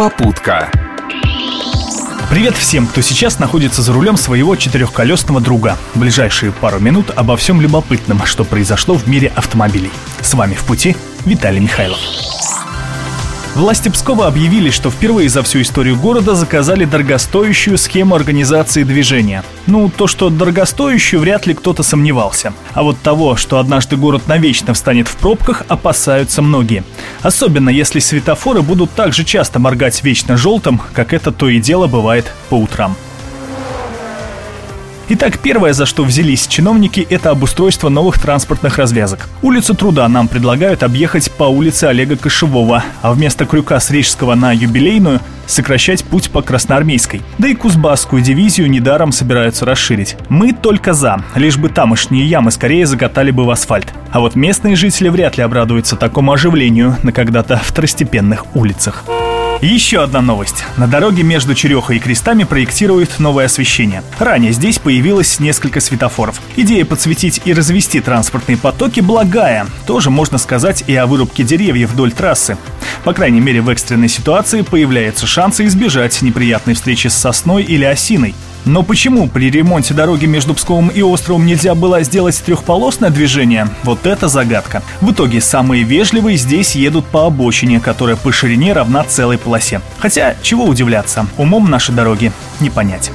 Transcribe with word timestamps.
Попутка. 0.00 0.70
Привет 2.30 2.56
всем, 2.56 2.86
кто 2.86 3.02
сейчас 3.02 3.38
находится 3.38 3.82
за 3.82 3.92
рулем 3.92 4.16
своего 4.16 4.56
четырехколесного 4.56 5.42
друга. 5.42 5.76
Ближайшие 5.94 6.52
пару 6.52 6.80
минут 6.80 7.10
обо 7.14 7.36
всем 7.36 7.60
любопытном, 7.60 8.24
что 8.24 8.44
произошло 8.44 8.94
в 8.94 9.06
мире 9.06 9.30
автомобилей. 9.36 9.90
С 10.22 10.32
вами 10.32 10.54
в 10.54 10.64
пути 10.64 10.96
Виталий 11.26 11.60
Михайлов. 11.60 11.98
Власти 13.54 13.88
Пскова 13.88 14.28
объявили, 14.28 14.70
что 14.70 14.90
впервые 14.90 15.28
за 15.28 15.42
всю 15.42 15.60
историю 15.60 15.96
города 15.96 16.34
заказали 16.34 16.84
дорогостоящую 16.84 17.76
схему 17.76 18.14
организации 18.14 18.84
движения. 18.84 19.42
Ну, 19.66 19.90
то, 19.90 20.06
что 20.06 20.30
дорогостоящую, 20.30 21.20
вряд 21.20 21.46
ли 21.46 21.54
кто-то 21.54 21.82
сомневался. 21.82 22.54
А 22.72 22.84
вот 22.84 22.98
того, 23.00 23.36
что 23.36 23.58
однажды 23.58 23.96
город 23.96 24.28
навечно 24.28 24.72
встанет 24.72 25.08
в 25.08 25.16
пробках, 25.16 25.64
опасаются 25.68 26.42
многие. 26.42 26.84
Особенно 27.22 27.68
если 27.68 27.98
светофоры 27.98 28.62
будут 28.62 28.90
так 28.92 29.12
же 29.12 29.24
часто 29.24 29.58
моргать 29.58 30.02
вечно 30.02 30.36
желтым, 30.36 30.80
как 30.94 31.12
это 31.12 31.32
то 31.32 31.48
и 31.48 31.60
дело 31.60 31.86
бывает 31.86 32.32
по 32.48 32.54
утрам. 32.54 32.96
Итак, 35.12 35.40
первое, 35.40 35.72
за 35.72 35.86
что 35.86 36.04
взялись 36.04 36.46
чиновники, 36.46 37.04
это 37.10 37.30
обустройство 37.30 37.88
новых 37.88 38.20
транспортных 38.20 38.78
развязок. 38.78 39.28
Улицу 39.42 39.74
Труда 39.74 40.06
нам 40.06 40.28
предлагают 40.28 40.84
объехать 40.84 41.32
по 41.32 41.44
улице 41.44 41.86
Олега 41.86 42.16
Кошевого, 42.16 42.84
а 43.02 43.12
вместо 43.12 43.44
крюка 43.44 43.80
с 43.80 43.90
Рижского 43.90 44.36
на 44.36 44.52
Юбилейную 44.52 45.18
сокращать 45.46 46.04
путь 46.04 46.30
по 46.30 46.42
Красноармейской. 46.42 47.22
Да 47.38 47.48
и 47.48 47.56
Кузбасскую 47.56 48.22
дивизию 48.22 48.70
недаром 48.70 49.10
собираются 49.10 49.64
расширить. 49.64 50.16
Мы 50.28 50.52
только 50.52 50.92
за, 50.92 51.24
лишь 51.34 51.56
бы 51.56 51.70
тамошние 51.70 52.24
ямы 52.24 52.52
скорее 52.52 52.86
закатали 52.86 53.32
бы 53.32 53.44
в 53.44 53.50
асфальт. 53.50 53.92
А 54.12 54.20
вот 54.20 54.36
местные 54.36 54.76
жители 54.76 55.08
вряд 55.08 55.36
ли 55.36 55.42
обрадуются 55.42 55.96
такому 55.96 56.30
оживлению 56.30 56.96
на 57.02 57.10
когда-то 57.10 57.56
второстепенных 57.56 58.54
улицах. 58.54 59.04
Еще 59.60 60.02
одна 60.02 60.22
новость. 60.22 60.64
На 60.78 60.86
дороге 60.86 61.22
между 61.22 61.54
Черехой 61.54 61.96
и 61.96 61.98
Крестами 61.98 62.44
проектируют 62.44 63.18
новое 63.18 63.44
освещение. 63.44 64.02
Ранее 64.18 64.52
здесь 64.52 64.78
появилось 64.78 65.38
несколько 65.38 65.80
светофоров. 65.80 66.40
Идея 66.56 66.86
подсветить 66.86 67.42
и 67.44 67.52
развести 67.52 68.00
транспортные 68.00 68.56
потоки 68.56 69.00
благая. 69.00 69.66
Тоже 69.86 70.08
можно 70.08 70.38
сказать 70.38 70.84
и 70.86 70.96
о 70.96 71.06
вырубке 71.06 71.42
деревьев 71.42 71.90
вдоль 71.90 72.12
трассы. 72.12 72.56
По 73.04 73.12
крайней 73.12 73.40
мере, 73.40 73.60
в 73.60 73.68
экстренной 73.68 74.08
ситуации 74.08 74.62
появляется 74.62 75.26
шанс 75.26 75.60
избежать 75.60 76.22
неприятной 76.22 76.72
встречи 76.72 77.08
с 77.08 77.14
сосной 77.14 77.62
или 77.62 77.84
осиной. 77.84 78.34
Но 78.64 78.82
почему 78.82 79.28
при 79.28 79.50
ремонте 79.50 79.94
дороги 79.94 80.26
между 80.26 80.54
Псковом 80.54 80.88
и 80.88 81.02
островом 81.02 81.46
нельзя 81.46 81.74
было 81.74 82.02
сделать 82.02 82.40
трехполосное 82.44 83.10
движение? 83.10 83.68
Вот 83.84 84.06
это 84.06 84.28
загадка. 84.28 84.82
В 85.00 85.12
итоге 85.12 85.40
самые 85.40 85.82
вежливые 85.82 86.36
здесь 86.36 86.74
едут 86.74 87.06
по 87.06 87.26
обочине, 87.26 87.80
которая 87.80 88.16
по 88.16 88.32
ширине 88.32 88.72
равна 88.72 89.04
целой 89.04 89.38
полосе. 89.38 89.80
Хотя, 89.98 90.36
чего 90.42 90.64
удивляться, 90.64 91.26
умом 91.38 91.70
наши 91.70 91.92
дороги 91.92 92.32
не 92.60 92.70
понять. 92.70 93.10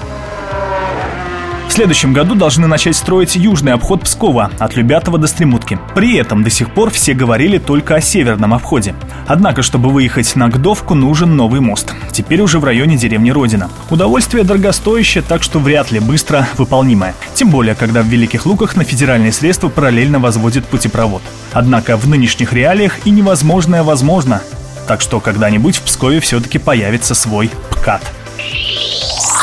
В 1.68 1.78
следующем 1.78 2.14
году 2.14 2.36
должны 2.36 2.68
начать 2.68 2.96
строить 2.96 3.36
южный 3.36 3.74
обход 3.74 4.04
Пскова 4.04 4.50
от 4.60 4.78
Любятова 4.78 5.18
до 5.18 5.28
Стремутки. 5.28 5.78
При 5.94 6.16
этом 6.16 6.42
до 6.42 6.50
сих 6.50 6.74
пор 6.74 6.90
все 6.90 7.14
говорили 7.14 7.58
только 7.58 7.96
о 7.96 8.02
северном 8.02 8.54
обходе. 8.54 8.96
Однако, 9.28 9.62
чтобы 9.62 9.90
выехать 9.90 10.38
на 10.38 10.48
Гдовку, 10.48 10.94
нужен 10.94 11.36
новый 11.36 11.60
мост. 11.60 11.94
Теперь 12.12 12.40
уже 12.40 12.60
в 12.60 12.64
районе 12.64 12.96
деревни 12.96 13.30
Родина. 13.30 13.70
Удовольствие 13.90 14.46
дорогостоящее, 14.46 15.22
так 15.22 15.44
что 15.44 15.60
вряд 15.60 15.92
ли 15.92 16.00
быстро 16.00 16.48
выполнимое. 16.58 17.14
Тем 17.34 17.50
более, 17.50 17.76
когда 17.76 18.02
в 18.04 18.06
Великих 18.06 18.46
Луках 18.46 18.78
на 18.78 18.86
федеральные 18.86 19.34
средства 19.34 19.68
параллельно 19.68 20.20
возводит 20.20 20.66
путепровод. 20.66 21.24
Однако 21.52 21.98
в 21.98 22.08
нынешних 22.08 22.54
реалиях 22.54 23.06
и 23.06 23.10
невозможное 23.10 23.84
возможно. 23.84 24.42
Так 24.88 25.02
что 25.02 25.20
когда-нибудь 25.20 25.76
в 25.76 25.82
Пскове 25.82 26.22
все-таки 26.22 26.58
появится 26.58 27.16
свой 27.16 27.52
ПКАТ. 27.72 28.15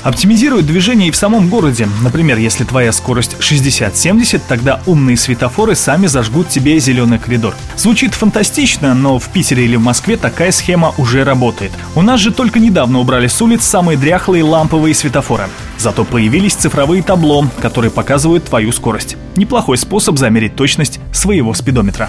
Оптимизирует 0.03 0.67
движение 0.67 1.09
и 1.09 1.11
в 1.11 1.17
самом 1.17 1.49
городе. 1.49 1.89
Например, 2.03 2.39
если 2.39 2.65
твоя 2.65 2.93
скорость 2.93 3.37
60-70, 3.39 4.41
тогда 4.49 4.81
умные 4.87 5.17
светофоры 5.17 5.75
сами 5.75 6.07
зажгут 6.07 6.49
тебе 6.49 6.79
зеленый 6.79 7.19
коридор. 7.19 7.55
Звучит 7.77 8.15
фантастично, 8.15 8.95
но 8.95 9.19
в 9.19 9.29
Питере 9.29 9.65
или 9.65 9.77
в 9.77 9.83
Москве 9.83 10.17
такая 10.17 10.51
схема 10.51 10.95
уже 10.99 11.25
работает. 11.25 11.73
У 11.95 12.03
нас 12.03 12.21
же 12.21 12.33
только 12.33 12.59
недавно 12.59 12.99
убрали 12.99 13.27
с 13.27 13.41
улиц 13.41 13.63
самые 13.63 13.97
дряхлые 13.99 14.45
ламповые 14.45 14.95
светофоры. 14.95 15.49
Зато 15.79 16.05
появились 16.05 16.55
цифровые 16.55 17.03
табло, 17.03 17.47
которые 17.61 17.91
показывают 17.91 18.45
твою 18.45 18.73
скорость. 18.73 19.17
Неплохой 19.37 19.79
способ 19.79 20.19
замерить 20.19 20.57
точность 20.57 21.01
своего 21.13 21.55
спидометра. 21.55 22.09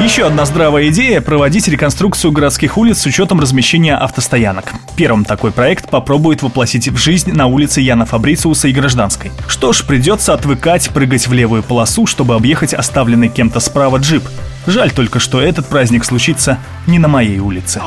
Еще 0.00 0.26
одна 0.26 0.44
здравая 0.46 0.88
идея– 0.88 1.20
проводить 1.22 1.68
реконструкцию 1.68 2.32
городских 2.32 2.76
улиц 2.76 2.98
с 2.98 3.06
учетом 3.06 3.38
размещения 3.40 3.94
автостоянок. 3.94 4.72
Первым 4.96 5.24
такой 5.24 5.52
проект 5.52 5.88
попробует 5.88 6.42
воплотить 6.42 6.88
в 6.88 6.96
жизнь 6.96 7.32
на 7.32 7.46
улице 7.46 7.80
Яна 7.80 8.04
Фабрициуса 8.04 8.68
и 8.68 8.72
Гражданской. 8.72 9.30
Что 9.46 9.72
ж, 9.72 9.84
придется 9.84 10.34
отвыкать 10.34 10.90
прыгать 10.90 11.28
в 11.28 11.32
левую 11.32 11.62
полосу, 11.62 12.06
чтобы 12.06 12.34
объехать 12.34 12.74
оставленный 12.74 13.28
кем-то 13.28 13.60
справа 13.60 13.98
джип. 13.98 14.24
Жаль 14.66 14.90
только, 14.90 15.20
что 15.20 15.40
этот 15.40 15.66
праздник 15.66 16.04
случится 16.04 16.58
не 16.86 16.98
на 16.98 17.06
моей 17.08 17.38
улице. 17.38 17.80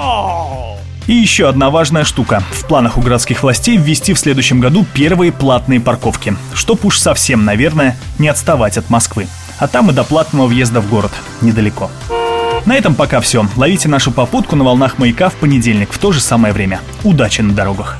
И 1.07 1.13
еще 1.13 1.49
одна 1.49 1.69
важная 1.69 2.03
штука. 2.03 2.43
В 2.51 2.65
планах 2.65 2.97
у 2.97 3.01
городских 3.01 3.43
властей 3.43 3.77
ввести 3.77 4.13
в 4.13 4.19
следующем 4.19 4.59
году 4.59 4.85
первые 4.93 5.31
платные 5.31 5.79
парковки. 5.79 6.35
Чтоб 6.53 6.83
уж 6.85 6.97
совсем, 6.97 7.45
наверное, 7.45 7.97
не 8.19 8.27
отставать 8.27 8.77
от 8.77 8.89
Москвы 8.89 9.27
а 9.59 9.67
там 9.67 9.89
и 9.89 9.93
до 9.93 10.03
платного 10.03 10.47
въезда 10.47 10.81
в 10.81 10.89
город 10.89 11.11
недалеко. 11.41 11.89
На 12.65 12.75
этом 12.75 12.95
пока 12.95 13.21
все. 13.21 13.45
Ловите 13.55 13.87
нашу 13.87 14.11
попутку 14.11 14.55
на 14.55 14.63
волнах 14.63 14.97
маяка 14.97 15.29
в 15.29 15.35
понедельник 15.35 15.93
в 15.93 15.99
то 15.99 16.11
же 16.11 16.19
самое 16.19 16.53
время. 16.53 16.81
Удачи 17.03 17.41
на 17.41 17.53
дорогах! 17.53 17.99